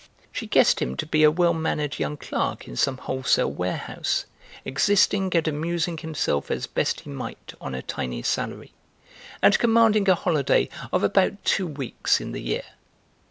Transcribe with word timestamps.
She 0.31 0.47
guessed 0.47 0.81
him 0.81 0.97
to 0.97 1.05
be 1.05 1.21
a 1.21 1.29
well 1.29 1.53
mannered 1.53 1.99
young 1.99 2.17
clerk 2.17 2.67
in 2.67 2.75
some 2.75 2.97
wholesale 2.97 3.51
warehouse, 3.51 4.25
existing 4.65 5.29
and 5.35 5.47
amusing 5.47 5.99
himself 5.99 6.49
as 6.49 6.65
best 6.65 7.01
he 7.01 7.11
might 7.11 7.53
on 7.61 7.75
a 7.75 7.83
tiny 7.83 8.23
salary, 8.23 8.71
and 9.43 9.59
commanding 9.59 10.09
a 10.09 10.15
holiday 10.15 10.69
of 10.91 11.03
about 11.03 11.45
two 11.45 11.67
weeks 11.67 12.19
in 12.19 12.31
the 12.31 12.41
year. 12.41 12.63